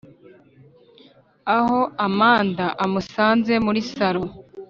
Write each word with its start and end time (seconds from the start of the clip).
aho 1.57 1.79
amanda 2.07 2.65
amusanze 2.85 3.53
muri 3.65 3.79
saro 3.93 4.23